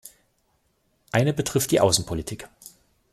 [1.11, 2.49] Eine betrifft die Außenpolitik.